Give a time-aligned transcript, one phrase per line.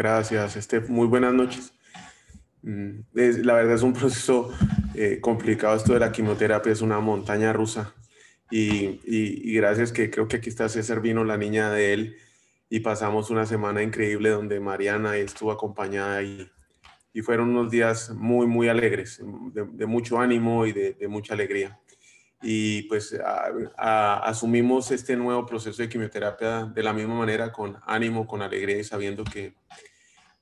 [0.00, 1.74] Gracias, muy buenas noches.
[2.62, 4.50] Mm, la verdad es un proceso
[4.94, 7.92] eh, complicado esto de la quimioterapia, es una montaña rusa.
[8.50, 12.16] Y, gracias que creo que aquí está César Vino, la niña de él,
[12.70, 16.50] y pasamos una semana increíble donde Mariana estuvo acompañada y,
[17.12, 21.78] y fueron unos días muy, muy alegres, de, mucho ánimo y de, mucha alegría.
[22.42, 23.14] Y pues
[23.76, 28.84] asumimos este nuevo proceso de quimioterapia de la misma manera, con ánimo, con alegría y
[28.84, 29.54] sabiendo que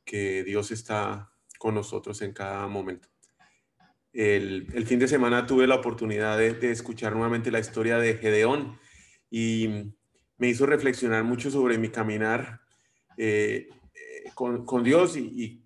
[0.08, 3.08] que Dios está con nosotros en cada momento.
[4.12, 8.78] El, fin de semana tuve la oportunidad de, escuchar nuevamente la historia de Gedeón
[9.30, 9.92] y
[10.38, 12.62] me hizo reflexionar mucho sobre mi caminar
[13.18, 15.62] eh, eh, con, Dios y,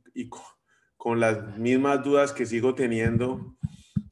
[0.96, 3.56] con, las mismas dudas que sigo teniendo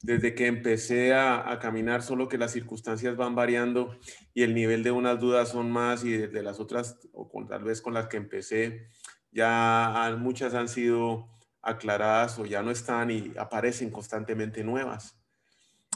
[0.03, 3.97] desde que empecé a, caminar, solo que las circunstancias van variando
[4.33, 7.63] y el nivel de unas dudas son más y de, las otras, o con, tal
[7.63, 8.87] vez con las que empecé,
[9.31, 11.29] ya muchas han sido
[11.61, 15.17] aclaradas o ya no están y aparecen constantemente nuevas.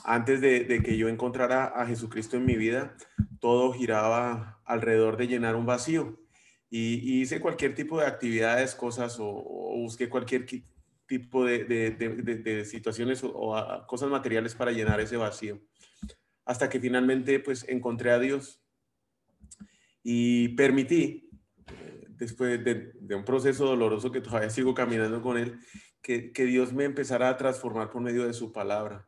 [0.04, 2.96] Antes de, que yo encontrara a Jesucristo en mi vida,
[3.40, 6.20] todo giraba alrededor de llenar un vacío.
[6.70, 9.34] Y, hice cualquier tipo de actividades, cosas o,
[9.78, 10.46] busqué cualquier
[11.08, 15.62] tipo de, situaciones o, cosas materiales para llenar ese vacío.
[16.46, 18.64] Hasta que finalmente pues encontré a Dios
[20.04, 21.30] y permití
[22.18, 25.60] después de, un proceso doloroso que todavía sigo caminando con Él,
[26.02, 29.08] que, Dios me empezara a transformar por medio de su palabra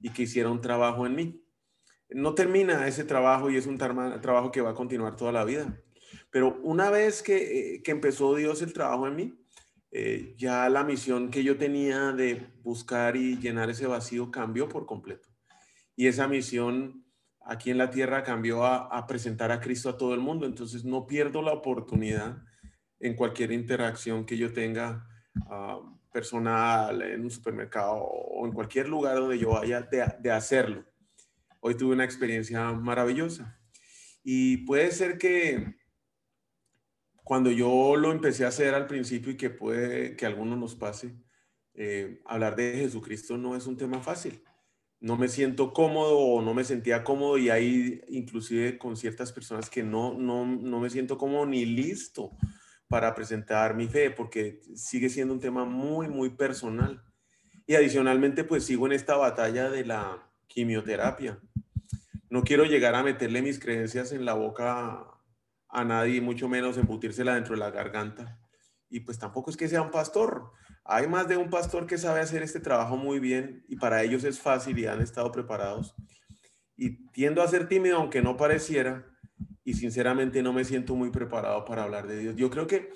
[0.00, 1.42] y que hiciera un trabajo en mí.
[2.08, 5.82] No termina ese trabajo y es un trabajo que va a continuar toda la vida.
[6.30, 9.45] Pero una vez que, eh, empezó Dios el trabajo en mí,
[9.90, 14.86] eh, ya la misión que yo tenía de buscar y llenar ese vacío cambió por
[14.86, 15.28] completo.
[15.94, 17.06] Y esa misión
[17.46, 20.46] aquí en la tierra cambió a, presentar a Cristo a todo el mundo.
[20.46, 22.42] Entonces no pierdo la oportunidad
[23.00, 25.06] en cualquier interacción que yo tenga
[25.46, 25.80] ah,
[26.12, 30.84] personal, en un supermercado o en cualquier lugar donde yo vaya de, hacerlo.
[31.60, 33.58] Hoy tuve una experiencia maravillosa.
[34.22, 35.76] Y puede ser que
[37.26, 40.76] cuando yo lo empecé a hacer al principio y que puede que a alguno nos
[40.76, 41.14] pase,
[41.74, 44.40] eh, hablar de Jesucristo no es un tema fácil
[45.00, 49.68] no me siento cómodo o no me sentía cómodo y hay inclusive con ciertas personas
[49.68, 52.32] que no, no, no me siento cómodo ni listo
[52.88, 57.02] para presentar mi fe porque sigue siendo un tema muy, muy personal.
[57.66, 61.40] Y adicionalmente pues sigo en esta batalla de la quimioterapia.
[62.30, 65.04] No quiero llegar a meterle mis creencias en la boca
[65.76, 68.40] a nadie, mucho menos embutírsela dentro de la garganta.
[68.88, 70.52] Y pues tampoco es que sea un pastor.
[70.84, 74.24] Hay más de un pastor que sabe hacer este trabajo muy bien y para ellos
[74.24, 75.94] es fácil y han estado preparados.
[76.76, 79.04] Y tiendo a ser tímido aunque no pareciera
[79.64, 82.36] y sinceramente no me siento muy preparado para hablar de Dios.
[82.36, 82.90] Yo creo que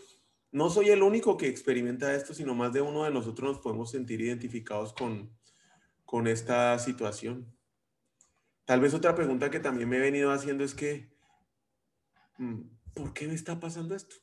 [0.50, 3.90] no soy el único que experimenta esto, sino más de uno de nosotros nos podemos
[3.90, 5.30] sentir identificados con,
[6.06, 7.54] con esta situación.
[8.64, 11.10] Tal vez otra pregunta que también me he venido haciendo es que,
[12.94, 14.16] ¿por qué me está pasando esto?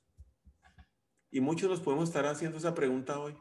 [1.32, 3.38] Y muchos nos podemos estar haciendo esa pregunta hoy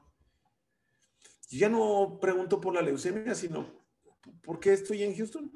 [1.50, 3.86] ya no pregunto por la leucemia, sino
[4.42, 5.52] por qué estoy en Houston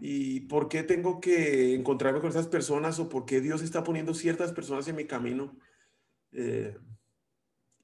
[0.00, 4.14] y por qué tengo que encontrarme con esas personas o por qué Dios está poniendo
[4.14, 5.56] ciertas personas en mi camino.
[6.32, 6.76] Eh,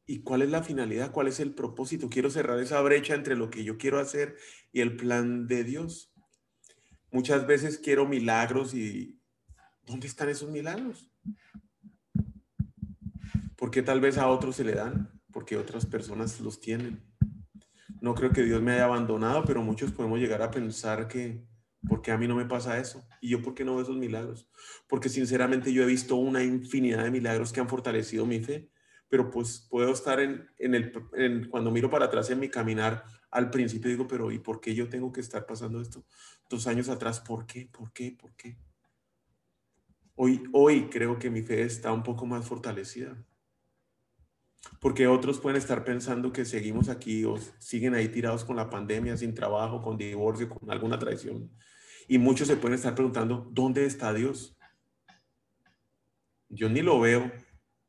[0.06, 1.12] ¿Y cuál es la finalidad?
[1.12, 2.10] ¿Cuál es el propósito?
[2.10, 4.36] Quiero cerrar esa brecha entre lo que yo quiero hacer
[4.72, 6.12] y el plan de Dios.
[7.12, 9.19] Muchas veces quiero milagros y
[9.90, 11.10] ¿dónde están esos milagros?
[13.56, 15.20] ¿Por qué tal vez a otros se le dan?
[15.32, 17.02] Porque otras personas los tienen.
[18.00, 21.44] No creo que Dios me haya abandonado, pero muchos podemos llegar a pensar que,
[21.86, 23.06] ¿por qué a mí no me pasa eso?
[23.20, 24.48] ¿Y yo por qué no veo esos milagros?
[24.88, 28.70] Porque sinceramente yo he visto una infinidad de milagros que han fortalecido mi fe,
[29.08, 33.90] pero pues puedo estar en, el, cuando miro para atrás en mi caminar, al principio
[33.90, 36.06] digo, pero ¿y por qué yo tengo que estar pasando esto?
[36.48, 37.68] Dos años atrás, ¿por qué?
[37.70, 38.16] ¿Por qué?
[38.18, 38.56] ¿Por qué?
[40.22, 43.16] Hoy, creo que mi fe está un poco más fortalecida.
[44.78, 49.16] Porque otros pueden estar pensando que seguimos aquí o siguen ahí tirados con la pandemia,
[49.16, 51.50] sin trabajo, con divorcio, con alguna traición.
[52.06, 54.58] Y muchos se pueden estar preguntando, ¿dónde está Dios?
[56.50, 57.32] Yo ni lo veo.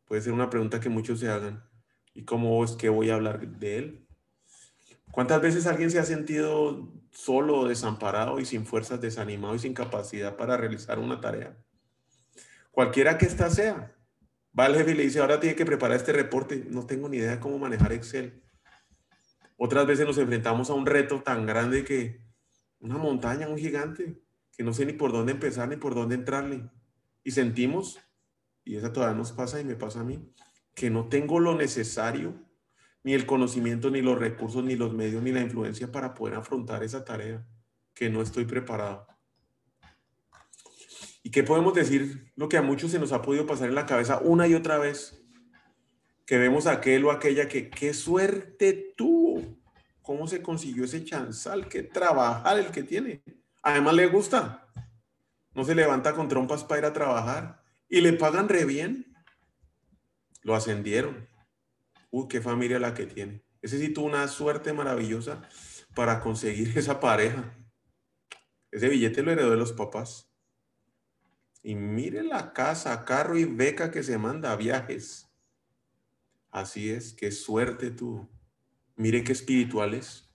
[0.06, 1.62] Puede ser una pregunta que muchos se hagan.
[2.14, 4.08] ¿Y cómo es que voy a hablar de él?
[5.12, 10.38] ¿Cuántas veces alguien se ha sentido solo, desamparado y sin fuerzas, desanimado y sin capacidad
[10.38, 11.58] para realizar una tarea?
[12.72, 13.96] Cualquiera que ésta sea.
[14.58, 16.66] Va el jefe y le dice, ahora tiene que preparar este reporte.
[16.70, 18.42] No tengo ni idea de cómo manejar Excel.
[19.58, 22.20] Otras veces nos enfrentamos a un reto tan grande que
[22.80, 24.20] una montaña, un gigante,
[24.52, 26.70] que no sé ni por dónde empezar ni por dónde entrarle.
[27.24, 28.00] Y sentimos,
[28.64, 30.34] y esa todavía nos pasa y me pasa a mí,
[30.74, 32.34] que no tengo lo necesario,
[33.04, 36.84] ni el conocimiento, ni los recursos, ni los medios, ni la influencia para poder afrontar
[36.84, 37.46] esa tarea,
[37.94, 39.08] que no estoy preparado.
[41.24, 42.32] ¿Y qué podemos decir?
[42.36, 44.78] Lo que a muchos se nos ha podido pasar en la cabeza una y otra
[44.78, 45.24] vez,
[46.26, 49.42] que vemos a aquel o aquella que qué suerte tuvo,
[50.02, 53.24] cómo se consiguió ese chanzal, qué trabajar el que tiene.
[53.62, 54.68] Además le gusta,
[55.54, 59.14] no se levanta con trompas para ir a trabajar y le pagan re bien.
[60.44, 61.28] Lo ascendieron.
[62.10, 63.44] Uy, qué familia la que tiene.
[63.62, 65.48] Ese sí tuvo una suerte maravillosa
[65.94, 67.56] para conseguir esa pareja.
[68.72, 70.31] Ese billete lo heredó de los papás.
[71.64, 75.30] Y mire la casa, carro y beca que se manda a viajes.
[76.50, 78.30] Así es, qué suerte tuvo.
[78.96, 80.30] Mire qué espiritual es.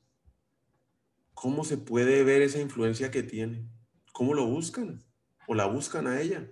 [1.34, 3.68] ¿Cómo se puede ver esa influencia que tiene?
[4.12, 5.04] ¿Cómo lo buscan?
[5.46, 6.50] ¿O la buscan a ella?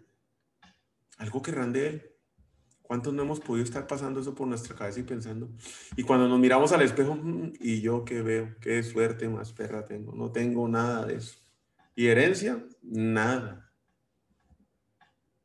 [1.17, 2.15] Algo querrán de él.
[2.83, 5.49] ¿Cuántos no hemos podido estar pasando eso por nuestra cabeza y pensando?
[5.97, 9.87] Y cuando nos miramos al espejo, mm, y yo qué veo, qué suerte más perra
[9.87, 11.39] tengo, no tengo nada de eso.
[11.97, 12.63] ¿Y herencia?
[12.83, 13.64] Nada.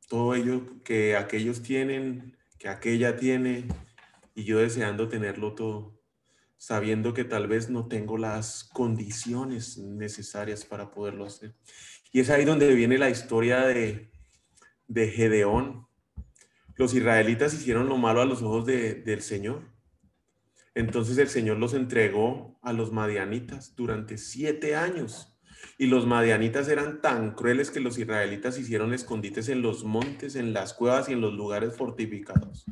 [0.10, 3.66] Todo ello que aquellos tienen, que aquella tiene,
[4.36, 5.98] y yo deseando tenerlo todo,
[6.58, 11.56] sabiendo que tal vez no tengo las condiciones necesarias para poderlo hacer.
[12.12, 14.12] Y es ahí donde viene la historia de,
[14.88, 15.88] de Gedeón,
[16.80, 19.64] los israelitas hicieron lo malo a los ojos del Señor.
[20.74, 25.29] Entonces el Señor los entregó a los madianitas durante siete años.
[25.78, 30.54] Y los madianitas eran tan crueles que los israelitas hicieron escondites en los montes, en
[30.54, 32.66] las cuevas y en los lugares fortificados.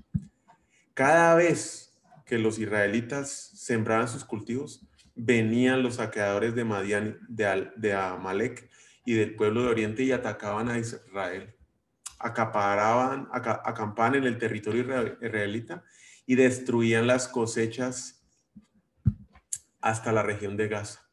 [0.94, 4.86] Cada vez que los israelitas sembraban sus cultivos,
[5.16, 8.70] venían los saqueadores de Madian, de, Amalek
[9.06, 11.58] y del pueblo de Oriente y atacaban a Israel
[12.20, 14.82] acaparaban, acampaban en el territorio
[15.22, 15.84] israelita
[16.26, 18.26] y destruían las cosechas
[19.82, 21.07] hasta la región de Gaza.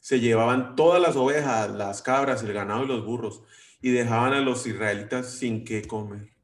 [0.00, 3.42] Se llevaban todas las ovejas, las cabras, el ganado y los burros
[3.82, 6.36] y dejaban a los israelitas sin qué comer.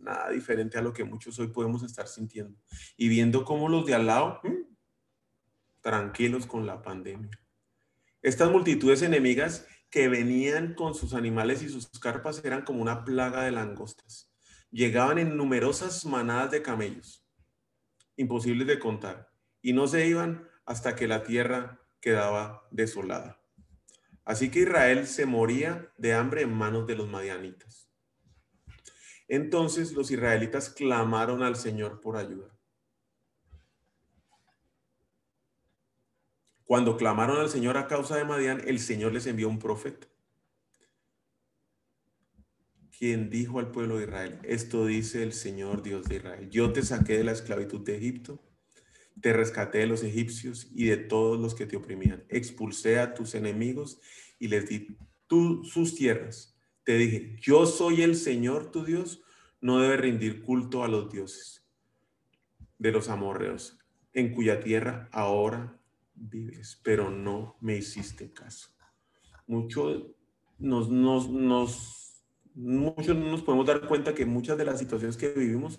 [0.00, 2.58] Nada diferente a lo que muchos hoy podemos estar sintiendo.
[2.96, 4.40] Y viendo cómo los de al lado,
[5.80, 7.30] tranquilos con la pandemia.
[8.22, 13.42] Estas multitudes enemigas que venían con sus animales y sus carpas eran como una plaga
[13.42, 14.30] de langostas.
[14.70, 17.24] Llegaban en numerosas manadas de camellos,
[18.16, 19.30] imposibles de contar,
[19.62, 23.40] y no se iban hasta que la tierra quedaba desolada.
[24.24, 27.90] Así que Israel se moría de hambre en manos de los madianitas.
[29.26, 32.58] Entonces los israelitas clamaron al Señor por ayuda.
[36.64, 40.06] Cuando clamaron al Señor a causa de Madián, el Señor les envió un profeta,
[42.98, 46.82] quien dijo al pueblo de Israel, esto dice el Señor Dios de Israel, yo te
[46.82, 48.42] saqué de la esclavitud de Egipto,
[49.20, 53.34] te rescaté de los egipcios y de todos los que te oprimían, expulsé a tus
[53.34, 54.00] enemigos
[54.38, 54.96] y les di
[55.64, 56.56] sus tierras.
[56.84, 59.22] Te dije, yo soy el Señor tu Dios,
[59.60, 61.66] no debe rendir culto a los dioses
[62.78, 63.78] de los amorreos,
[64.12, 65.78] en cuya tierra ahora
[66.14, 68.70] vives, pero no me hiciste caso.
[69.46, 70.14] Mucho
[70.58, 72.22] nos, nos, nos,
[72.54, 75.78] muchos no nos podemos dar cuenta que muchas de las situaciones que vivimos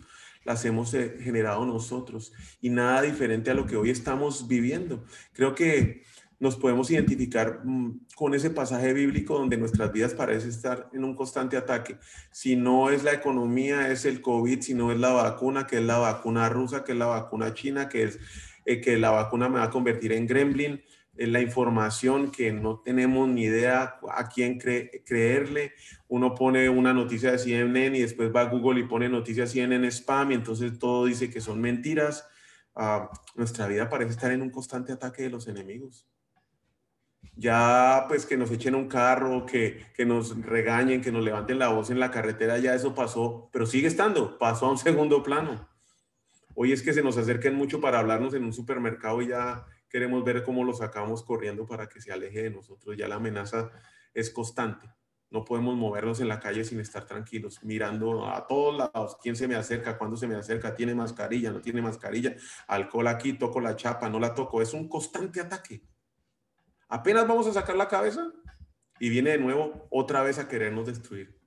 [0.49, 5.05] las hemos eh, generado nosotros y nada diferente a lo que hoy estamos viviendo.
[5.31, 6.01] Creo que
[6.39, 11.13] nos podemos identificar mm, con ese pasaje bíblico donde nuestras vidas parecen estar en un
[11.13, 11.97] constante ataque.
[12.31, 15.83] Si no es la economía, es el COVID, si no es la vacuna, que es
[15.83, 18.19] la vacuna rusa, que es la vacuna china, que es
[18.65, 20.81] eh, que la vacuna me va a convertir en gremlin,
[21.27, 25.73] la información que no tenemos ni idea a quién creerle.
[26.07, 29.85] Uno pone una noticia de CNN y después va a Google y pone noticias CNN
[29.91, 32.25] spam y entonces todo dice que son mentiras.
[32.73, 36.07] Ah, nuestra vida parece estar en un constante ataque de los enemigos.
[37.35, 41.69] Ya pues que nos echen un carro, que, que nos regañen, que nos levanten la
[41.69, 45.68] voz en la carretera, ya eso pasó, pero sigue estando, pasó a un segundo plano.
[46.61, 50.25] Hoy es que se nos acerquen mucho para hablarnos en un supermercado y ya queremos
[50.25, 52.97] ver cómo lo sacamos corriendo para que se aleje de nosotros.
[52.97, 53.71] Ya la amenaza
[54.13, 54.93] es constante.
[55.29, 59.47] No podemos movernos en la calle sin estar tranquilos, mirando a todos lados, quién se
[59.47, 62.35] me acerca, cuándo se me acerca, tiene mascarilla, no tiene mascarilla,
[62.67, 64.61] alcohol aquí, toco la chapa, no la toco.
[64.61, 65.81] Es un constante ataque.
[66.89, 68.33] Apenas vamos a sacar la cabeza
[68.99, 71.38] y viene de nuevo otra vez a querernos destruir.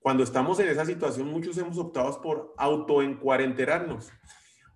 [0.00, 4.10] Cuando estamos en esa situación, muchos hemos optado por autoencuarenterarnos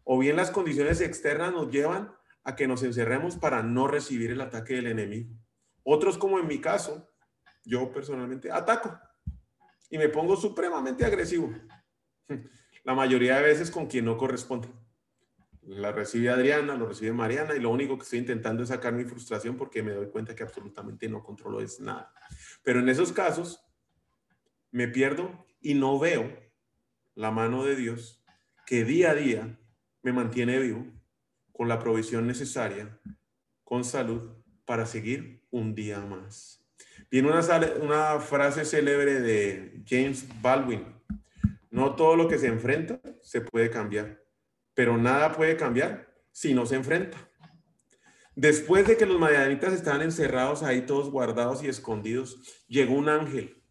[0.04, 2.12] o bien las condiciones externas nos llevan
[2.44, 5.34] a que nos encerremos para no recibir el ataque del enemigo.
[5.82, 7.10] Otros, como en mi caso,
[7.64, 8.96] yo personalmente ataco
[9.90, 11.52] y me pongo supremamente agresivo.
[12.84, 14.68] La mayoría de veces con quien no corresponde.
[15.62, 19.04] La recibe Adriana, lo recibe Mariana y lo único que estoy intentando es sacar mi
[19.04, 22.14] frustración porque me doy cuenta que absolutamente no controlo es nada.
[22.62, 23.65] Pero en esos casos
[24.70, 26.30] me pierdo y no veo
[27.14, 28.23] la mano de Dios
[28.66, 29.58] que día a día
[30.02, 30.87] me mantiene vivo
[31.52, 32.99] con la provisión necesaria,
[33.64, 34.30] con salud,
[34.64, 36.62] para seguir un día más.
[37.11, 37.30] Viene
[37.80, 40.85] una, frase célebre de James Baldwin.
[41.70, 44.23] No todo lo que se enfrenta se puede cambiar,
[44.75, 47.16] pero nada puede cambiar si no se enfrenta.
[48.35, 53.62] Después de que los madianitas estaban encerrados ahí todos guardados y escondidos, llegó un ángel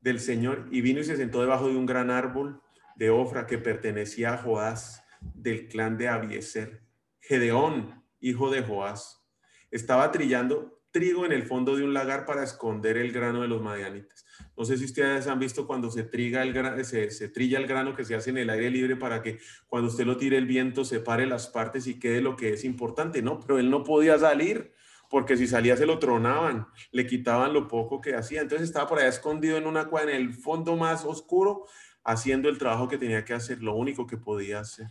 [0.00, 2.60] del Señor y vino y se sentó debajo de un gran árbol
[2.96, 6.82] de Ofra que pertenecía a Joás del clan de Abieser.
[7.20, 9.24] Gedeón, hijo de Joás,
[9.70, 13.62] estaba trillando trigo en el fondo de un lagar para esconder el grano de los
[13.62, 14.24] madianitas.
[14.56, 17.94] No sé si ustedes han visto cuando se, triga el se, se, trilla el grano
[17.94, 20.84] que se hace en el aire libre para que cuando usted lo tire el viento
[20.84, 23.38] separe las partes y quede lo que es importante, ¿no?
[23.40, 24.72] Pero él no podía salir
[25.08, 28.42] porque si salía se lo tronaban, le quitaban lo poco que hacía.
[28.42, 31.66] Entonces estaba por allá escondido en una en el fondo más oscuro
[32.04, 34.86] haciendo el trabajo que tenía que hacer, lo único que podía hacer.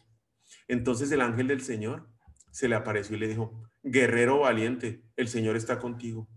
[0.67, 2.07] Entonces el ángel del Señor
[2.51, 6.27] se le apareció y le dijo, guerrero valiente, el Señor está contigo.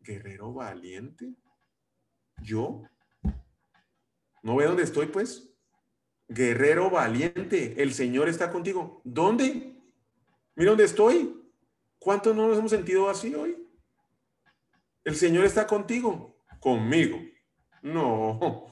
[0.00, 1.34] ¿Guerrero valiente?
[2.42, 2.82] ¿Yo?
[4.42, 5.50] ¿No ve dónde estoy, pues?
[6.28, 9.00] Guerrero valiente, el Señor está contigo.
[9.04, 9.80] ¿Dónde?
[10.54, 11.43] Mira dónde estoy.
[12.04, 13.56] ¿Cuántos no nos hemos sentido así hoy?
[15.04, 16.36] El Señor está contigo.
[16.60, 17.18] Conmigo.
[17.80, 18.66] No,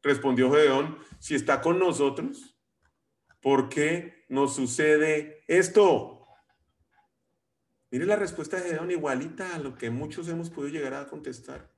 [0.00, 2.56] respondió Gedeón, si está con nosotros,
[3.42, 6.24] ¿por qué nos sucede esto?
[7.90, 11.74] Mire la respuesta de Gedeón igualita a lo que muchos hemos podido llegar a contestar.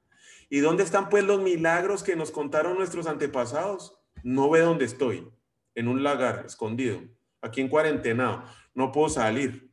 [0.50, 3.98] ¿Y dónde están pues los milagros que nos contaron nuestros antepasados?
[4.22, 5.32] No ve dónde estoy,
[5.74, 7.00] en un lagar escondido,
[7.40, 8.44] aquí en cuarentena.
[8.74, 9.69] No puedo salir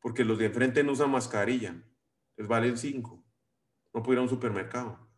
[0.00, 1.82] porque los de enfrente no usan mascarilla.
[2.36, 3.24] Les valen cinco.
[3.92, 5.08] No puedo ir a un supermercado.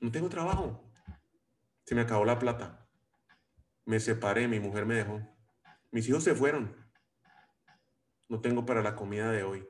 [0.00, 0.92] No tengo trabajo.
[1.84, 2.88] Se me acabó la plata.
[3.84, 5.20] Me separé, mi mujer me dejó.
[5.90, 6.74] Mis hijos se fueron.
[8.28, 9.68] No tengo para la comida de hoy.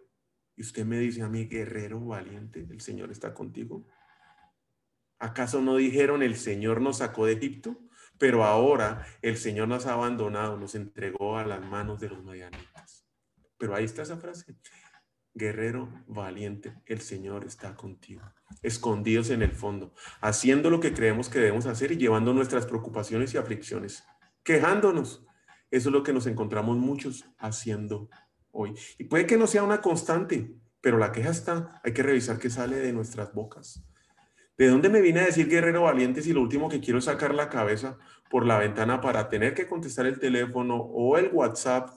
[0.57, 3.87] Y usted me dice a mí, guerrero valiente, el Señor está contigo.
[5.19, 7.77] ¿Acaso no dijeron el Señor nos sacó de Egipto?
[8.19, 12.74] Pero ahora el Señor nos ha abandonado, nos entregó a las manos de los madianitas.
[13.59, 14.57] Pero ahí está esa frase.
[15.35, 18.23] Guerrero valiente, el Señor está contigo.
[18.63, 23.35] Escondidos en el fondo, haciendo lo que creemos que debemos hacer y llevando nuestras preocupaciones
[23.35, 24.05] y aflicciones,
[24.45, 25.27] quejándonos,
[25.71, 28.09] eso es lo que nos encontramos muchos haciendo
[28.53, 28.75] hoy.
[28.97, 31.81] Y puede que no sea una constante, pero la queja está.
[31.83, 33.85] Hay que revisar qué sale de nuestras bocas.
[34.57, 37.35] ¿De dónde me vine a decir guerrero valiente si lo último que quiero es sacar
[37.35, 37.99] la cabeza
[38.31, 41.91] por la ventana para tener que contestar el teléfono o el WhatsApp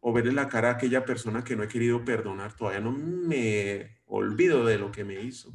[0.00, 2.54] o verle la cara a aquella persona que no he querido perdonar?
[2.54, 5.52] Todavía no me olvido de lo que me hizo.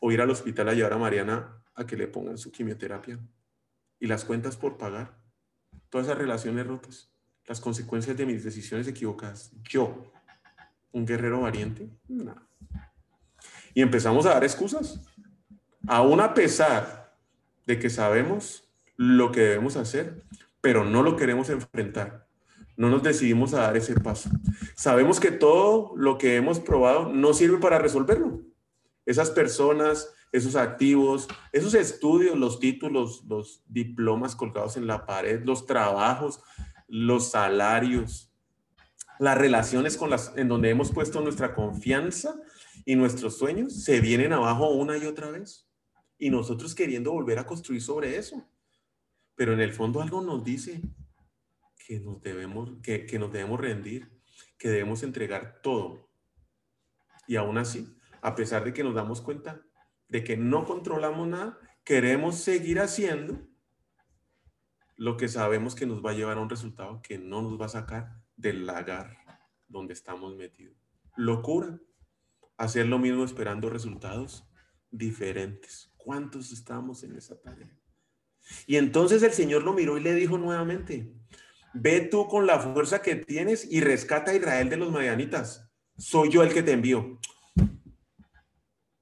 [0.00, 3.18] O ir al hospital a llevar a Mariana a que le pongan su quimioterapia
[4.00, 5.18] y las cuentas por pagar
[5.88, 7.10] todas esas relaciones rotas,
[7.46, 9.52] las consecuencias de mis decisiones equivocadas.
[9.62, 10.12] Yo,
[10.92, 12.34] un guerrero valiente, no.
[13.74, 15.00] Y empezamos a dar excusas,
[15.86, 17.16] aún a pesar
[17.66, 20.24] de que sabemos lo que debemos hacer,
[20.60, 22.27] pero no lo queremos enfrentar.
[22.78, 24.30] No nos decidimos a dar ese paso.
[24.76, 28.40] Sabemos que todo lo que hemos probado no sirve para resolverlo.
[29.04, 35.66] Esas personas, esos activos, esos estudios, los títulos, los diplomas colgados en la pared, los
[35.66, 36.40] trabajos,
[36.86, 38.32] los salarios,
[39.18, 42.40] las relaciones con las en donde hemos puesto nuestra confianza
[42.84, 45.68] y nuestros sueños se vienen abajo una y otra vez.
[46.16, 48.48] Y nosotros queriendo volver a construir sobre eso.
[49.34, 50.80] Pero en el fondo algo nos dice
[51.88, 54.12] que nos debemos, que, que nos debemos rendir,
[54.58, 56.10] que debemos entregar todo.
[57.26, 59.62] Y aún así, a pesar de que nos damos cuenta
[60.06, 63.40] de que no controlamos nada, queremos seguir haciendo
[64.96, 67.64] lo que sabemos que nos va a llevar a un resultado que no nos va
[67.64, 69.16] a sacar del lagar
[69.66, 70.76] donde estamos metidos.
[71.16, 71.80] Locura.
[72.58, 74.46] hacer lo mismo esperando resultados
[74.90, 75.90] diferentes.
[75.96, 77.74] ¿Cuántos estamos en esa tarea?
[78.66, 81.17] Y entonces el Señor lo miró y le dijo nuevamente,
[81.74, 85.70] ve tú con la fuerza que tienes y rescata a Israel de los madianitas.
[85.96, 87.18] Soy yo el que te envío.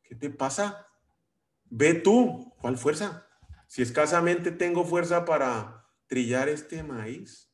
[0.03, 0.87] ¿Qué te pasa?
[1.65, 2.55] Ve tú.
[2.61, 3.27] ¿Cuál fuerza?
[3.67, 7.53] Si escasamente tengo fuerza para trillar este maíz,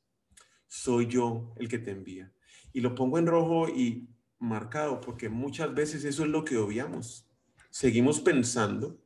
[0.69, 2.33] soy yo el que te envía.
[2.73, 7.29] Y lo pongo en rojo y marcado porque muchas veces eso es lo que obviamos.
[7.71, 9.02] Seguimos pensando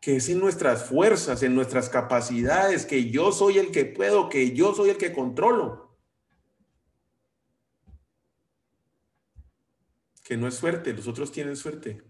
[0.00, 4.52] que es en nuestras fuerzas, en nuestras capacidades, que yo soy el que puedo, que
[4.54, 5.94] yo soy el que controlo.
[10.24, 12.02] Que no es suerte, los otros tienen suerte.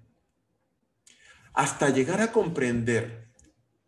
[1.52, 3.28] Hasta llegar a comprender,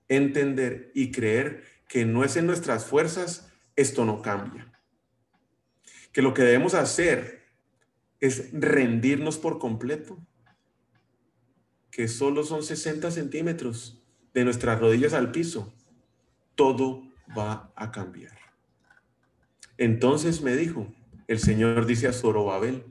[0.08, 4.72] entender y creer que no es en nuestras fuerzas, esto no cambia.
[6.12, 7.44] Que lo que debemos hacer
[8.18, 10.18] es rendirnos por completo
[11.92, 14.02] que solo son 60 centímetros
[14.34, 15.72] de nuestras rodillas al piso,
[16.56, 17.02] todo
[17.36, 18.36] va a cambiar.
[19.76, 20.92] Entonces me dijo,
[21.28, 22.84] el Señor dice a Zorobabel,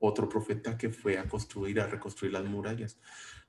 [0.00, 2.98] otro profeta que fue a construir, a reconstruir las murallas,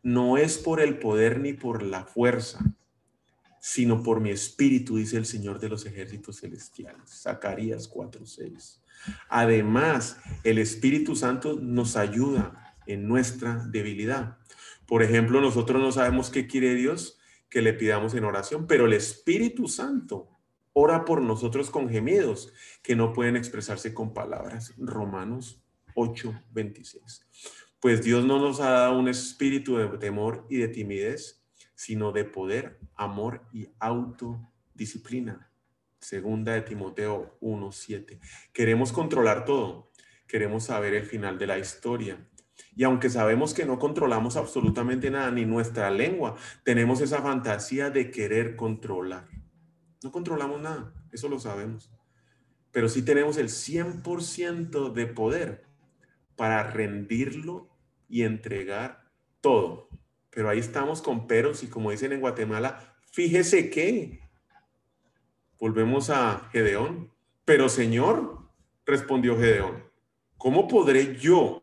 [0.04, 2.60] no es por el poder ni por la fuerza,
[3.60, 7.10] sino por mi espíritu, dice el Señor de los ejércitos celestiales.
[7.10, 8.80] Zacarías 4:6.
[9.30, 14.38] Además, el Espíritu Santo nos ayuda en nuestra debilidad.
[14.88, 18.94] Por ejemplo, nosotros no sabemos qué quiere Dios que le pidamos en oración, pero el
[18.94, 20.30] Espíritu Santo
[20.74, 24.74] ora por nosotros con gemidos que no pueden expresarse con palabras.
[24.78, 25.64] Romanos
[25.96, 27.28] 8, 26.
[27.80, 31.44] Pues Dios no nos ha dado un espíritu de temor y de timidez,
[31.76, 35.52] sino de poder, amor y autodisciplina.
[36.00, 38.20] Segunda de Timoteo 1, 7.
[38.52, 39.92] Queremos controlar todo.
[40.28, 42.26] Queremos saber el final de la historia.
[42.76, 48.10] Y aunque sabemos que no controlamos absolutamente nada, ni nuestra lengua, tenemos esa fantasía de
[48.10, 49.28] querer controlar.
[50.04, 51.92] No controlamos nada, eso lo sabemos.
[52.72, 55.66] Pero sí tenemos el 100% de poder
[56.36, 57.70] para rendirlo
[58.10, 59.90] y entregar todo.
[60.32, 64.20] Pero ahí estamos con peros y como dicen en Guatemala, fíjese que
[65.60, 67.12] volvemos a Gedeón.
[67.46, 68.50] Pero Señor,
[68.86, 69.84] respondió Gedeón,
[70.38, 71.63] ¿cómo podré yo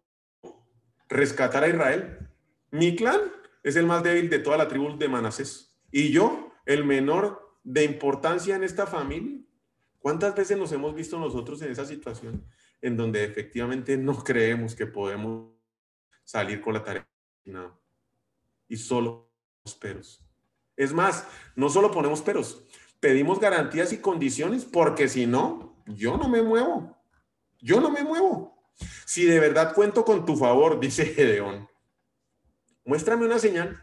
[1.10, 2.30] rescatar a Israel.
[2.70, 3.20] Mi clan
[3.62, 5.76] es el más débil de toda la tribu de Manasés.
[5.90, 9.38] Y yo, el menor de importancia en esta familia.
[9.98, 12.46] ¿Cuántas veces nos hemos visto nosotros en esa situación
[12.80, 15.52] en donde efectivamente no creemos que podemos
[16.24, 17.06] salir con la tarea?
[18.68, 19.30] Y solo
[19.78, 20.24] peros.
[20.76, 22.64] Es más, no solo ponemos peros,
[22.98, 26.96] pedimos garantías y condiciones porque si no, yo no me muevo.
[27.60, 28.59] Yo no me muevo.
[29.04, 31.68] Si de verdad cuento con tu favor, dice Gedeón,
[32.84, 33.82] muéstrame una señal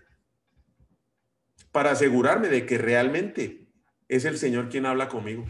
[1.72, 3.68] para asegurarme de que realmente
[4.08, 5.46] es el Señor quien habla conmigo.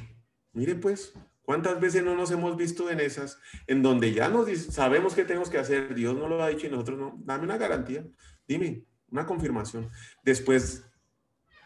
[0.53, 5.13] Mire pues, ¿cuántas veces no nos hemos visto en esas, en donde ya nos sabemos
[5.13, 7.15] qué tenemos que hacer, Dios no lo ha dicho y nosotros no?
[7.23, 8.05] Dame una garantía,
[8.47, 9.89] dime, una confirmación.
[10.23, 10.83] Después,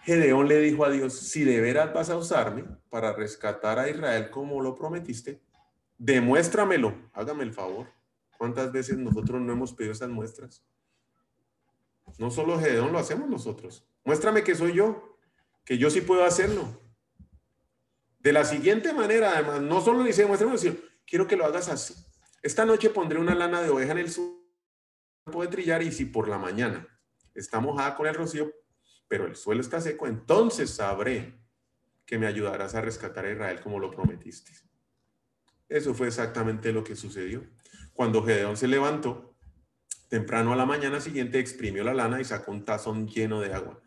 [0.03, 4.29] Gedeón le dijo a Dios, si de veras vas a usarme para rescatar a Israel
[4.29, 5.41] como lo prometiste,
[6.03, 7.85] Demuéstramelo, hágame el favor.
[8.35, 10.65] ¿Cuántas veces nosotros no hemos pedido esas muestras?
[12.17, 13.87] No solo Gedeón lo hacemos nosotros.
[14.03, 15.19] Muéstrame que soy yo,
[15.63, 16.81] que yo sí puedo hacerlo.
[18.17, 21.93] De la siguiente manera, además, no solo dice muéstrame, sino quiero que lo hagas así.
[22.41, 24.41] Esta noche pondré una lana de oveja en el suelo
[25.27, 26.87] de trillar y si por la mañana
[27.35, 28.51] está mojada con el rocío,
[29.07, 31.39] pero el suelo está seco, entonces sabré
[32.07, 34.70] que me ayudarás a rescatar a Israel como lo prometiste.
[35.71, 37.45] Eso fue exactamente lo que sucedió.
[37.93, 39.37] Cuando Gedeón se levantó,
[40.09, 43.81] temprano a la mañana siguiente exprimió la lana y sacó un tazón lleno de agua.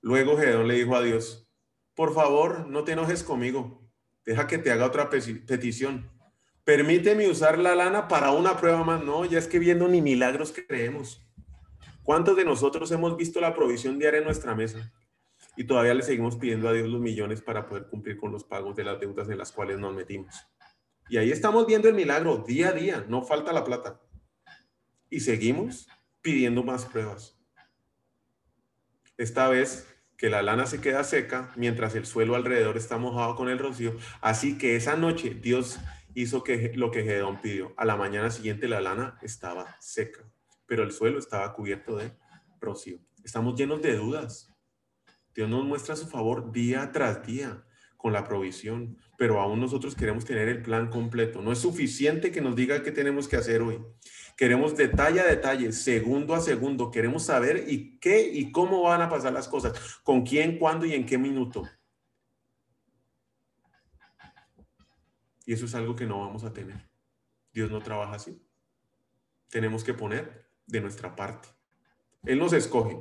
[0.00, 1.48] Luego Gedeón le dijo a Dios,
[1.94, 3.88] por favor, no te enojes conmigo,
[4.24, 6.10] deja que te haga otra petición.
[6.64, 9.04] Permíteme usar la lana para una prueba más.
[9.04, 11.24] No, ya es que viendo ni milagros creemos.
[12.02, 14.92] ¿Cuántos de nosotros hemos visto la provisión diaria en nuestra mesa?
[15.56, 18.74] Y todavía le seguimos pidiendo a Dios los millones para poder cumplir con los pagos
[18.74, 20.34] de las deudas en las cuales nos metimos.
[21.08, 24.00] Y ahí estamos viendo el milagro día a día, no falta la plata.
[25.10, 25.88] Y seguimos
[26.22, 27.38] pidiendo más pruebas.
[29.16, 29.86] Esta vez
[30.16, 33.96] que la lana se queda seca mientras el suelo alrededor está mojado con el rocío.
[34.20, 35.78] Así que esa noche Dios
[36.14, 37.74] hizo que, lo que Gedón pidió.
[37.76, 40.24] A la mañana siguiente la lana estaba seca,
[40.66, 42.16] pero el suelo estaba cubierto de
[42.60, 42.98] rocío.
[43.22, 44.50] Estamos llenos de dudas.
[45.34, 47.64] Dios nos muestra su favor día tras día
[48.04, 51.40] con la provisión, pero aún nosotros queremos tener el plan completo.
[51.40, 53.82] No es suficiente que nos diga qué tenemos que hacer hoy.
[54.36, 56.90] Queremos detalle a detalle, segundo a segundo.
[56.90, 60.92] Queremos saber y qué y cómo van a pasar las cosas, con quién, cuándo y
[60.92, 61.62] en qué minuto.
[65.46, 66.86] Y eso es algo que no vamos a tener.
[67.54, 68.38] Dios no trabaja así.
[69.48, 71.48] Tenemos que poner de nuestra parte.
[72.24, 73.00] Él nos escoge.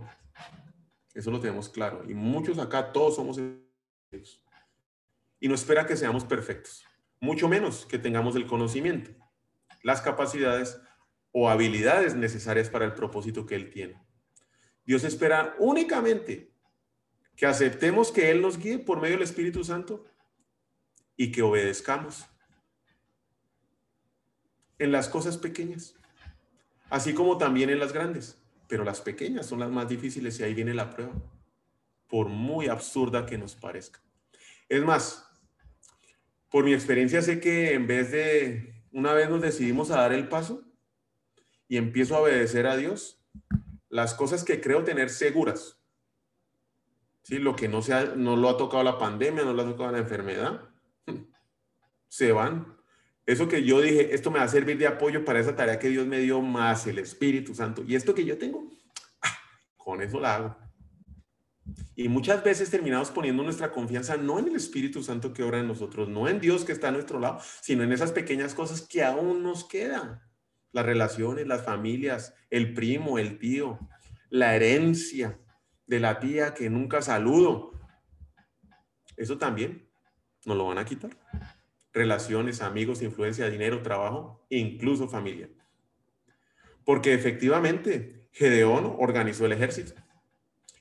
[1.13, 2.09] Eso lo tenemos claro.
[2.09, 3.37] Y muchos acá, todos somos
[4.13, 4.42] ellos.
[5.43, 6.86] Y no espera que seamos perfectos.
[7.19, 9.12] Mucho menos que tengamos el conocimiento,
[9.82, 10.79] las capacidades
[11.34, 14.01] o habilidades necesarias para el propósito que Él tiene.
[14.86, 16.53] Dios espera únicamente
[17.36, 20.06] que aceptemos que Él nos guíe por medio del Espíritu Santo
[21.17, 22.25] y que obedezcamos
[24.79, 25.97] en las cosas pequeñas,
[26.89, 28.41] así como también en las grandes.
[28.69, 31.12] Pero las pequeñas son las más difíciles y ahí viene la prueba,
[32.08, 33.99] por muy absurda que nos parezca.
[34.69, 35.29] Es más,
[36.53, 40.27] por mi experiencia sé que en vez de una vez nos decidimos a dar el
[40.27, 40.63] paso
[41.67, 43.19] y empiezo a obedecer a Dios,
[43.89, 45.79] las cosas que creo tener seguras,
[47.23, 47.39] ¿sí?
[47.39, 49.97] lo que no, sea, no lo ha tocado la pandemia, no lo ha tocado la
[49.97, 50.69] enfermedad,
[52.07, 52.77] se van
[53.25, 55.89] eso que yo dije, esto me va a servir de apoyo para esa tarea que
[55.89, 57.81] Dios me dio más el Espíritu Santo.
[57.87, 58.69] Y esto que yo tengo,
[59.23, 59.39] ah,
[59.75, 60.62] con eso la hago.
[61.95, 65.67] Y muchas veces terminamos poniendo nuestra confianza no en el Espíritu Santo que obra en
[65.67, 69.04] nosotros, no en Dios que está a nuestro lado, sino en esas pequeñas cosas que
[69.04, 70.21] aún nos quedan.
[70.71, 73.80] Las relaciones, las familias, el primo, el tío,
[74.30, 75.39] la herencia
[75.86, 77.80] de la tía que nunca saludo.
[79.15, 79.88] Eso también
[80.45, 81.12] nos lo van a quitar
[81.93, 85.49] relaciones, amigos, influencia, dinero, trabajo, incluso familia.
[86.84, 89.93] Porque efectivamente Gedeón organizó el ejército.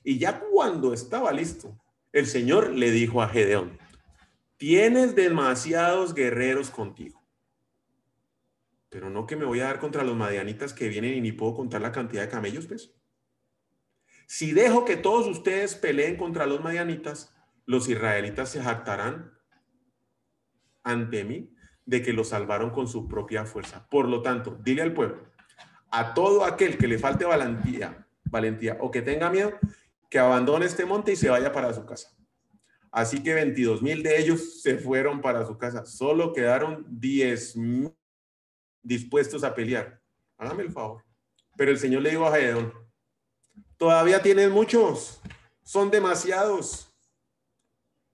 [0.03, 1.79] Y ya cuando estaba listo,
[2.11, 3.77] el Señor le dijo a Gedeón,
[4.57, 7.21] tienes demasiados guerreros contigo.
[8.89, 11.55] Pero no que me voy a dar contra los madianitas que vienen y ni puedo
[11.55, 12.93] contar la cantidad de camellos, pues.
[14.27, 17.33] Si dejo que todos ustedes peleen contra los madianitas,
[17.65, 19.33] los israelitas se jactarán
[20.83, 21.53] ante mí
[21.85, 23.87] de que lo salvaron con su propia fuerza.
[23.89, 25.23] Por lo tanto, dile al pueblo,
[25.91, 29.57] a todo aquel que le falte valentía, valentía o que tenga miedo,
[30.13, 32.15] que abandone este monte y se vaya para su casa.
[32.91, 35.87] Así que 22 mil de ellos se fueron para su casa.
[35.87, 37.91] Solo quedaron 10 mil
[38.83, 39.99] dispuestos a pelear.
[40.37, 41.03] Hágame el favor.
[41.57, 42.71] Pero el Señor le dijo a Gedeón,
[43.75, 45.19] todavía tienes muchos,
[45.63, 46.93] son demasiados.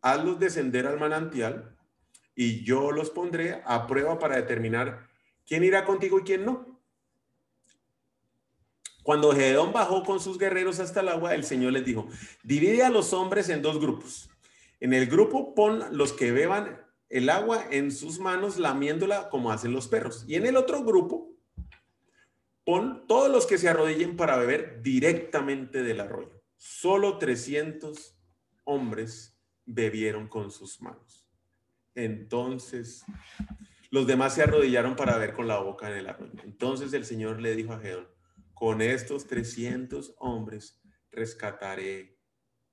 [0.01, 1.77] Hazlos descender al manantial
[2.33, 5.05] y yo los pondré a prueba para determinar
[5.45, 6.78] quién irá contigo y quién no.
[9.09, 12.07] Cuando Gedeón bajó con sus guerreros hasta el agua, el Señor les dijo,
[12.43, 14.29] divide a los hombres en dos grupos.
[14.79, 19.71] En el grupo pon los que beban el agua en sus manos lamiéndola como hacen
[19.71, 20.25] los perros.
[20.27, 21.31] Y en el otro grupo
[22.63, 26.43] pon todos los que se arrodillen para beber directamente del arroyo.
[26.55, 28.15] Solo 300
[28.65, 31.27] hombres bebieron con sus manos.
[31.95, 33.03] Entonces,
[33.89, 36.43] los demás se arrodillaron para ver con la boca en el arroyo.
[36.43, 38.18] Entonces el Señor le dijo a Gedeón,
[38.59, 42.19] con estos 300 hombres rescataré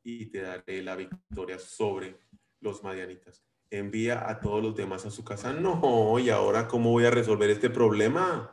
[0.02, 2.18] y te daré la victoria sobre
[2.60, 3.44] los madianitas.
[3.70, 5.52] Envía a todos los demás a su casa.
[5.52, 8.52] No, y ahora cómo voy a resolver este problema.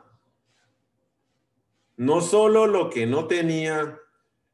[1.96, 3.98] No solo lo que no tenía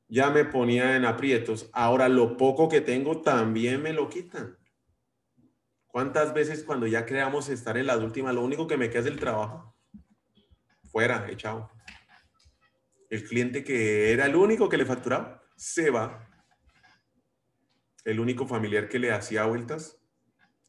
[0.09, 4.59] ya me ponía en aprietos, ahora lo poco que tengo también me lo quitan.
[5.87, 9.07] ¿Cuántas veces cuando ya creamos estar en la última, lo único que me queda es
[9.07, 9.77] el trabajo?
[10.91, 11.71] Fuera, echado.
[13.11, 16.29] El cliente que era el único que le facturaba, se va.
[18.05, 20.01] El único familiar que le hacía vueltas,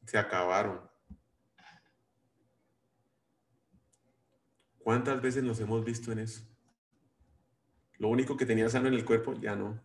[0.05, 0.81] se acabaron.
[4.79, 6.43] ¿Cuántas veces nos hemos visto en eso?
[7.99, 9.79] Lo único que tenía sano en el cuerpo, ya no.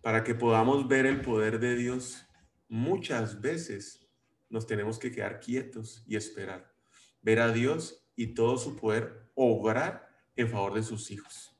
[0.00, 2.26] Para que podamos ver el poder de Dios,
[2.68, 4.10] muchas veces
[4.48, 6.74] nos tenemos que quedar quietos y esperar.
[7.20, 11.56] Ver a Dios y todo su poder obrar en favor de sus hijos.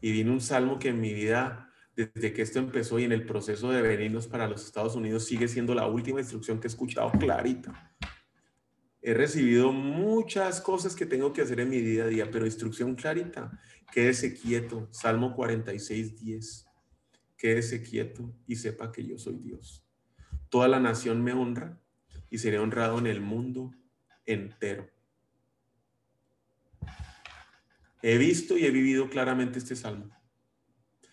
[0.00, 3.26] Y viene un salmo que en mi vida, desde que esto empezó y en el
[3.26, 7.10] proceso de venirnos para los Estados Unidos, sigue siendo la última instrucción que he escuchado
[7.12, 7.94] clarita.
[9.00, 12.94] He recibido muchas cosas que tengo que hacer en mi día a día, pero instrucción
[12.94, 13.58] clarita,
[13.92, 16.68] quédese quieto, Salmo 46, 10
[17.38, 19.86] quédese quieto y sepa que yo soy Dios.
[20.50, 21.80] Toda la nación me honra
[22.28, 23.72] y seré honrado en el mundo
[24.26, 24.90] entero.
[28.02, 30.10] He visto y he vivido claramente este salmo.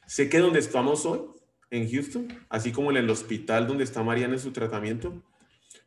[0.06, 1.22] Sé que donde estamos hoy,
[1.72, 5.24] en Houston, así como en el hospital donde está Mariana en su tratamiento,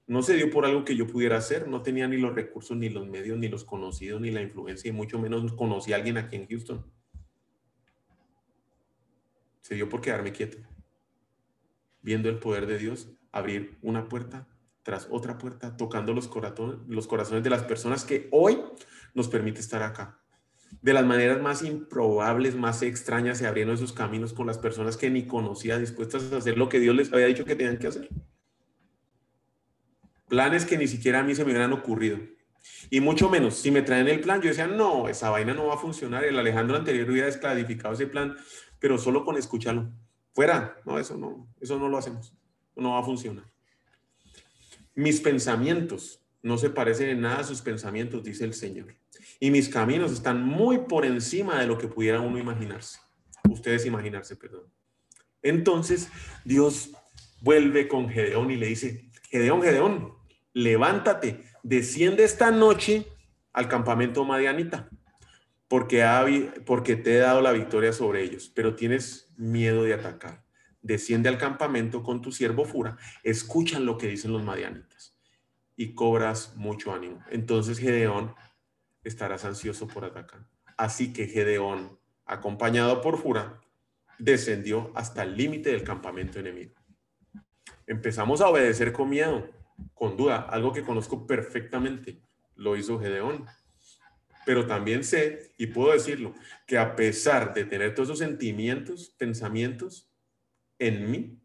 [0.06, 2.88] no se dio por algo que yo pudiera hacer, no tenía ni los recursos, ni
[2.88, 6.36] los medios, ni los conocidos, ni la influencia, y mucho menos conocí a alguien aquí
[6.36, 6.90] en Houston.
[9.60, 10.58] Se dio por quedarme quieto,
[12.00, 14.48] viendo el poder de Dios abrir una puerta
[14.82, 16.30] tras otra puerta, tocando los
[16.86, 18.58] los corazones de las personas que hoy
[19.12, 20.18] nos permite estar acá.
[20.82, 25.10] De las maneras más improbables, más extrañas, se abrieron esos caminos con las personas que
[25.10, 28.08] ni conocía, dispuestas a hacer lo que Dios les había dicho que tenían que hacer.
[30.28, 32.18] Planes que ni siquiera a mí se me hubieran ocurrido.
[32.90, 35.74] Y mucho menos, si me traen el plan, yo decía, no, esa vaina no va
[35.74, 36.24] a funcionar.
[36.24, 38.36] El Alejandro anterior hubiera desclarificado ese plan,
[38.78, 39.90] pero solo con escucharlo.
[40.34, 42.32] Fuera, no, eso no, eso no lo hacemos.
[42.76, 43.44] No va a funcionar.
[44.94, 48.94] Mis pensamientos no se parecen en nada a sus pensamientos, dice el Señor.
[49.40, 52.98] Y mis caminos están muy por encima de lo que pudiera uno imaginarse.
[53.48, 54.64] Ustedes imaginarse, perdón.
[55.42, 56.08] Entonces,
[56.44, 56.90] Dios
[57.40, 60.14] vuelve con Gedeón y le dice, Gedeón, Gedeón,
[60.52, 63.06] levántate, desciende esta noche
[63.52, 64.88] al campamento Madianita,
[65.68, 70.44] porque, porque te he dado la victoria sobre ellos, pero tienes miedo de atacar.
[70.80, 75.16] Desciende al campamento con tu siervo Fura, escuchan lo que dicen los madianitas
[75.76, 77.22] y cobras mucho ánimo.
[77.30, 78.34] Entonces Gedeón
[79.08, 80.46] estarás ansioso por atacar.
[80.76, 83.60] Así que Gedeón, acompañado por Fura,
[84.18, 86.74] descendió hasta el límite del campamento enemigo.
[87.86, 89.58] Empezamos a obedecer con miedo
[89.94, 92.20] con duda, algo que conozco perfectamente,
[92.56, 93.46] lo hizo Gedeón.
[94.44, 96.34] Pero también sé, y puedo decirlo,
[96.66, 100.10] que a pesar de tener todos esos sentimientos, pensamientos
[100.78, 101.38] en mí,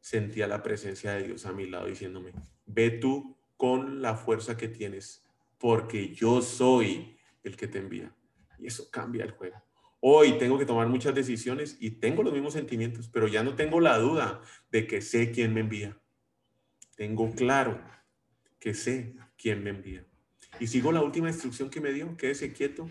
[0.00, 2.32] sentía la presencia de Dios a mi lado diciéndome,
[2.66, 5.25] ve tú con la fuerza que tienes,
[5.58, 8.14] porque yo soy el que te envía.
[8.58, 9.62] Y eso cambia el juego.
[10.00, 13.80] Hoy tengo que tomar muchas decisiones y tengo los mismos sentimientos, pero ya no tengo
[13.80, 14.40] la duda
[14.70, 15.98] de que sé quién me envía.
[16.96, 17.82] Tengo claro
[18.58, 20.06] que sé quién me envía.
[20.60, 22.88] Y sigo la última instrucción que me dio, quédese quieto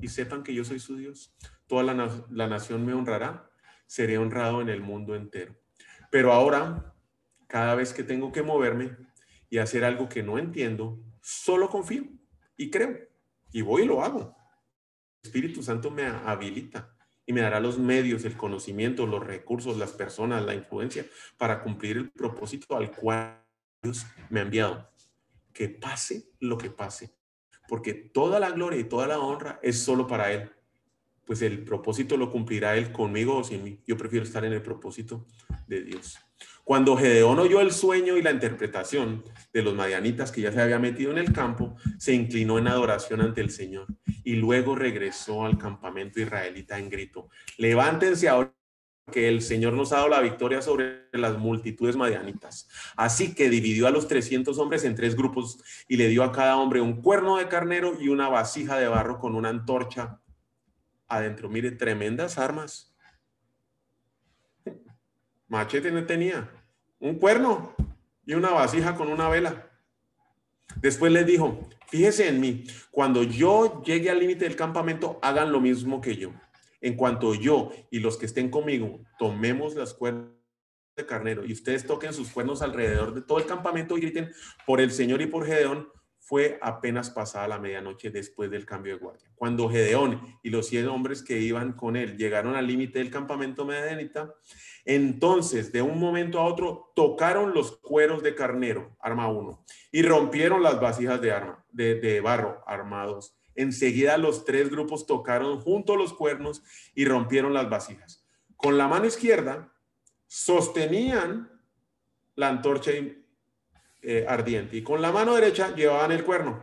[0.00, 1.34] y sepan que yo soy su Dios.
[1.66, 3.50] Toda la, la nación me honrará,
[3.86, 5.54] seré honrado en el mundo entero.
[6.10, 6.94] Pero ahora,
[7.46, 8.96] cada vez que tengo que moverme
[9.50, 12.04] y hacer algo que no entiendo, solo confío
[12.56, 12.96] y creo.
[13.52, 14.34] Y voy y lo hago.
[15.22, 16.94] El Espíritu Santo me habilita
[17.26, 21.04] y me dará los medios, el conocimiento, los recursos, las personas, la influencia
[21.36, 23.44] para cumplir el propósito al cual
[23.82, 24.90] Dios me ha enviado.
[25.52, 27.14] Que pase lo que pase,
[27.68, 30.50] porque toda la gloria y toda la honra es solo para Él.
[31.26, 33.82] Pues el propósito lo cumplirá Él conmigo o sin mí.
[33.86, 35.26] Yo prefiero estar en el propósito
[35.66, 36.18] de Dios.
[36.64, 40.78] Cuando Gedeón oyó el sueño y la interpretación de los madianitas que ya se había
[40.78, 43.86] metido en el campo, se inclinó en adoración ante el Señor
[44.22, 48.54] y luego regresó al campamento israelita en grito, levántense ahora
[49.10, 52.68] que el Señor nos ha dado la victoria sobre las multitudes madianitas.
[52.96, 56.56] Así que dividió a los 300 hombres en tres grupos y le dio a cada
[56.56, 60.20] hombre un cuerno de carnero y una vasija de barro con una antorcha
[61.08, 61.48] adentro.
[61.48, 62.87] Mire, tremendas armas.
[65.48, 66.50] Machete no tenía,
[67.00, 67.74] un cuerno
[68.26, 69.70] y una vasija con una vela.
[70.76, 75.60] Después les dijo, fíjese en mí, cuando yo llegue al límite del campamento, hagan lo
[75.60, 76.32] mismo que yo.
[76.80, 80.26] En cuanto yo y los que estén conmigo tomemos las cuerdas
[80.96, 84.30] de carnero y ustedes toquen sus cuernos alrededor de todo el campamento y griten
[84.66, 85.88] por el Señor y por Gedeón,
[86.28, 89.30] fue apenas pasada la medianoche después del cambio de guardia.
[89.34, 93.64] Cuando Gedeón y los 100 hombres que iban con él llegaron al límite del campamento
[93.64, 94.34] medianita,
[94.84, 100.62] entonces de un momento a otro tocaron los cueros de carnero, arma uno, y rompieron
[100.62, 103.34] las vasijas de, arma, de, barro, armados.
[103.54, 106.62] Enseguida los tres grupos tocaron junto los cuernos
[106.94, 108.22] y rompieron las vasijas.
[108.54, 109.72] Con la mano izquierda
[110.26, 111.50] sostenían
[112.34, 112.90] la antorcha
[114.02, 114.76] eh, ardiente.
[114.76, 116.62] Y con la mano derecha llevaban el cuerno.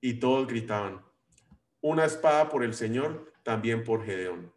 [0.00, 1.02] Y todos gritaban,
[1.80, 4.52] una espada por el Señor, también por Gedeón.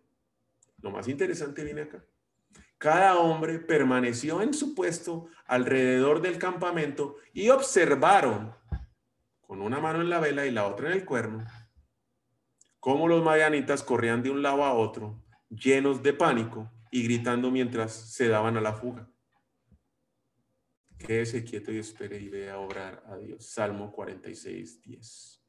[0.82, 2.04] Lo más interesante viene acá.
[2.78, 8.54] Cada hombre permaneció en su puesto alrededor del campamento y observaron,
[9.42, 11.46] con una mano en la vela y la otra en el cuerno,
[12.80, 17.94] cómo los madianitas corrían de un lado a otro, llenos de pánico y gritando mientras
[17.94, 19.10] se daban a la fuga.
[20.98, 23.46] Quédese quieto y espere y vea obrar a Dios.
[23.46, 25.42] Salmo 46, 10.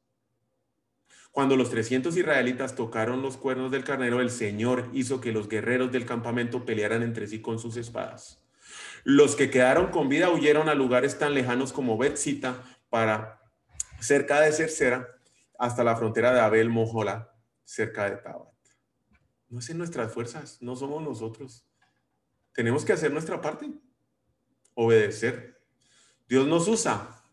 [1.31, 5.91] Cuando los 300 israelitas tocaron los cuernos del carnero, el Señor hizo que los guerreros
[5.91, 8.43] del campamento pelearan entre sí con sus espadas.
[9.03, 13.41] Los que quedaron con vida huyeron a lugares tan lejanos como Betzita para
[13.99, 15.07] cerca de Cercera
[15.57, 17.33] hasta la frontera de Abel Mojola,
[17.63, 18.47] cerca de Tabat.
[19.49, 21.65] No es en nuestras fuerzas, no somos nosotros.
[22.53, 23.71] Tenemos que hacer nuestra parte,
[24.73, 25.59] obedecer.
[26.27, 27.23] Dios nos usa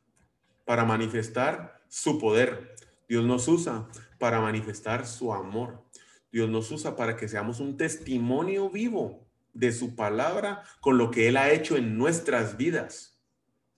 [0.64, 2.75] para manifestar su poder.
[3.09, 5.85] Dios nos usa para manifestar su amor.
[6.33, 11.29] Dios nos usa para que seamos un testimonio vivo de su palabra con lo que
[11.29, 13.18] Él ha hecho en nuestras vidas.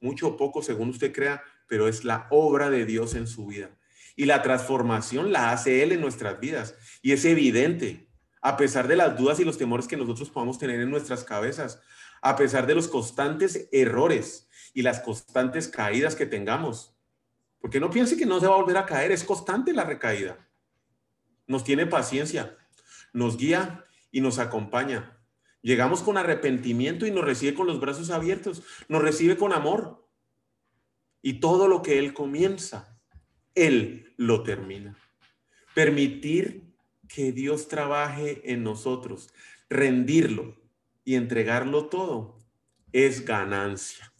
[0.01, 3.71] Mucho o poco, según usted crea, pero es la obra de Dios en su vida.
[4.17, 6.75] Y la transformación la hace Él en nuestras vidas.
[7.03, 8.09] Y es evidente,
[8.43, 11.81] a pesar de las dudas y los temores que nosotros podamos tener en nuestras cabezas,
[12.23, 16.95] a pesar de los constantes errores y las constantes caídas que tengamos.
[17.61, 20.49] Porque no piense que no se va a volver a caer, es constante la recaída.
[21.47, 22.57] Nos tiene paciencia,
[23.13, 25.19] nos guía y nos acompaña.
[25.63, 30.07] Llegamos con arrepentimiento y nos recibe con los brazos abiertos, nos recibe con amor.
[31.21, 32.97] Y todo lo que Él comienza,
[33.55, 34.97] Él lo termina.
[35.75, 36.75] Permitir
[37.09, 39.33] que Dios trabaje en nosotros,
[39.69, 40.58] rendirlo
[41.09, 42.37] y entregarlo todo,
[42.93, 44.13] es ganancia.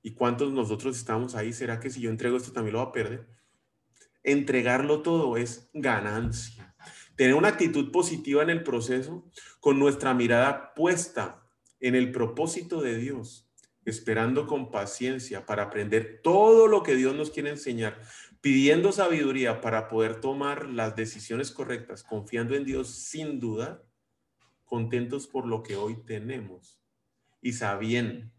[0.00, 1.52] ¿Y cuántos nosotros estamos ahí?
[1.52, 3.28] ¿Será que si yo entrego esto también lo va a perder?
[4.22, 6.74] Entregarlo todo es ganancia.
[7.16, 11.46] Tener una actitud positiva en el proceso con nuestra mirada puesta
[11.80, 13.52] en el propósito de Dios,
[13.84, 18.00] esperando con paciencia para aprender todo lo que Dios nos quiere enseñar,
[18.40, 23.82] pidiendo sabiduría para poder tomar las decisiones correctas, confiando en Dios sin duda,
[24.70, 26.80] contentos por lo que hoy tenemos
[27.42, 28.30] y sabiendo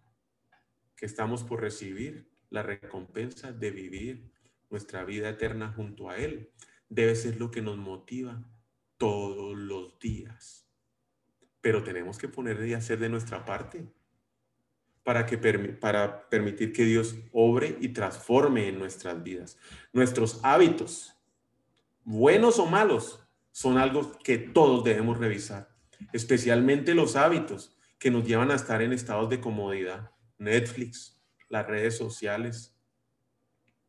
[0.95, 4.31] que estamos por recibir la recompensa de vivir
[4.69, 6.49] nuestra vida eterna junto a Él.
[6.87, 8.49] Debe ser lo que nos motiva
[8.97, 10.65] todos los días.
[11.59, 13.85] Pero tenemos que poner y hacer de nuestra parte
[15.03, 19.57] para, que, para permitir que Dios obre y transforme en nuestras vidas.
[19.91, 21.13] Nuestros hábitos,
[22.05, 23.19] buenos o malos,
[23.51, 25.70] son algo que todos debemos revisar,
[26.13, 30.11] especialmente los hábitos que nos llevan a estar en estados de comodidad.
[30.37, 32.75] Netflix, las redes sociales,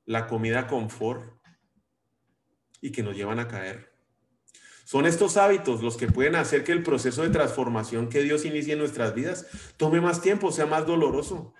[0.04, 1.24] la comida confort
[2.80, 3.92] y que nos llevan a caer.
[4.84, 8.74] Son estos hábitos los que pueden hacer que el proceso de transformación que Dios inicie
[8.74, 9.46] en nuestras vidas
[9.76, 11.54] tome más tiempo, sea más doloroso,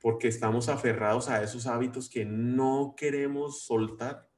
[0.00, 4.30] porque estamos aferrados a esos hábitos que no queremos soltar.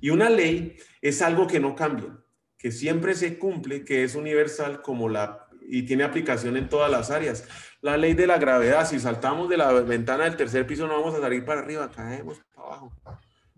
[0.00, 2.18] Y una ley es algo que no cambia,
[2.58, 7.10] que siempre se cumple, que es universal como la y tiene aplicación en todas las
[7.10, 7.46] áreas.
[7.82, 11.14] La ley de la gravedad, si saltamos de la ventana del tercer piso no vamos
[11.14, 12.92] a salir para arriba, caemos para abajo.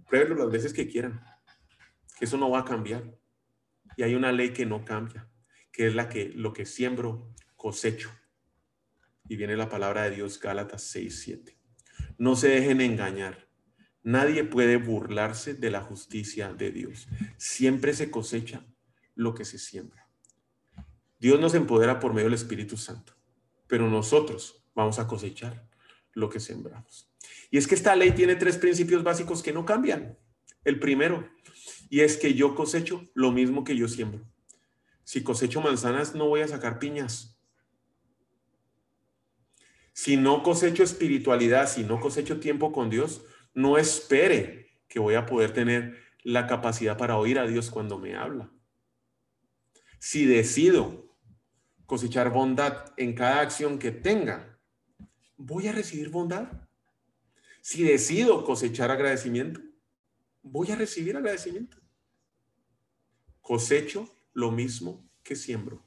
[0.09, 1.21] Pruébenlo las veces que quieran,
[2.19, 3.05] que eso no va a cambiar.
[3.97, 5.29] Y hay una ley que no cambia,
[5.71, 8.11] que es la que lo que siembro, cosecho.
[9.29, 11.59] Y viene la palabra de Dios, Gálatas 6, 7.
[12.19, 13.49] No se dejen engañar.
[14.03, 17.07] Nadie puede burlarse de la justicia de Dios.
[17.37, 18.65] Siempre se cosecha
[19.21, 20.09] lo que se siembra.
[21.19, 23.13] Dios nos empodera por medio del Espíritu Santo,
[23.67, 25.69] pero nosotros vamos a cosechar
[26.15, 27.13] lo que sembramos.
[27.51, 30.19] Y es que esta ley tiene tres principios básicos que no cambian.
[30.65, 31.29] El primero,
[31.91, 34.25] y es que yo cosecho lo mismo que yo siembro.
[35.05, 37.39] Si cosecho manzanas, no voy a sacar piñas.
[39.93, 45.27] Si no cosecho espiritualidad, si no cosecho tiempo con Dios, no espere que voy a
[45.27, 48.51] poder tener la capacidad para oír a Dios cuando me habla.
[50.01, 51.15] Si decido
[51.85, 54.59] cosechar bondad en cada acción que tenga,
[55.37, 56.51] voy a recibir bondad.
[57.61, 59.61] Si decido cosechar agradecimiento,
[60.43, 61.77] voy a recibir agradecimiento.
[63.43, 65.85] Cosecho lo mismo que siembro.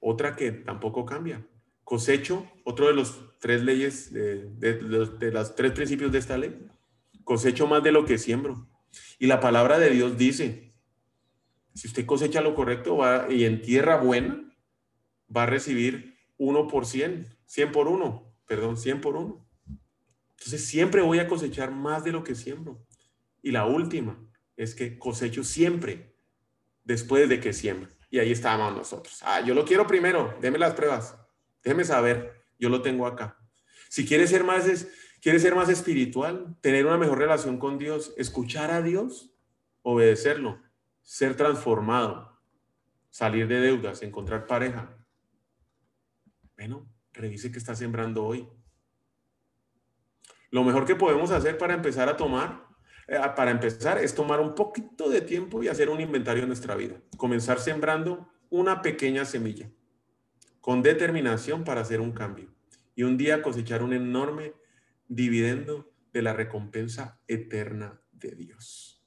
[0.00, 1.46] Otra que tampoco cambia.
[1.84, 6.66] Cosecho, otro de los tres leyes, de, de, los tres principios de esta ley.
[7.24, 8.66] Cosecho más de lo que siembro.
[9.18, 10.71] Y la palabra de Dios dice,
[11.74, 14.52] si usted cosecha lo correcto va, y en tierra buena,
[15.34, 19.46] va a recibir 1 por 100, 100 por 1, perdón, 100 por 1.
[20.30, 22.84] Entonces siempre voy a cosechar más de lo que siembro.
[23.42, 24.18] Y la última
[24.56, 26.16] es que cosecho siempre
[26.84, 27.90] después de que siembro.
[28.10, 29.18] Y ahí estábamos nosotros.
[29.22, 31.16] Ah, yo lo quiero primero, déme las pruebas,
[31.62, 33.38] déjeme saber, yo lo tengo acá.
[33.88, 34.86] Si quieres ser más,
[35.20, 39.34] quieres ser más espiritual, tener una mejor relación con Dios, escuchar a Dios,
[39.82, 40.60] obedecerlo,
[41.02, 42.40] ser transformado,
[43.10, 44.96] salir de deudas, encontrar pareja,
[46.56, 48.48] bueno, revise qué está sembrando hoy.
[50.50, 52.66] Lo mejor que podemos hacer para empezar a tomar,
[53.08, 56.76] eh, para empezar, es tomar un poquito de tiempo y hacer un inventario de nuestra
[56.76, 57.00] vida.
[57.16, 59.70] Comenzar sembrando una pequeña semilla,
[60.60, 62.54] con determinación para hacer un cambio.
[62.94, 64.52] Y un día cosechar un enorme
[65.08, 69.01] dividendo de la recompensa eterna de Dios.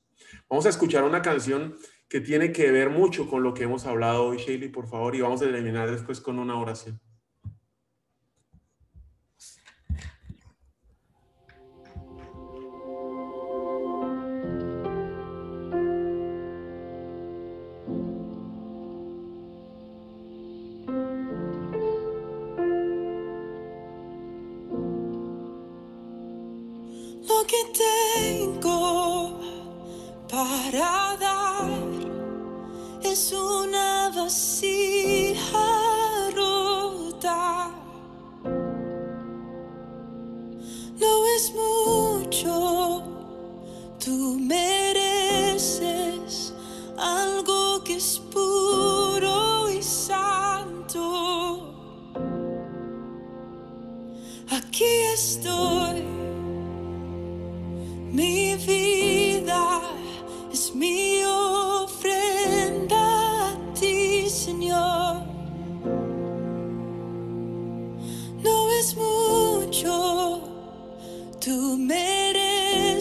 [0.49, 1.76] Vamos a escuchar una canción
[2.07, 5.21] que tiene que ver mucho con lo que hemos hablado hoy, Shaley, por favor, y
[5.21, 6.99] vamos a terminar después con una oración.
[69.72, 70.41] Quiero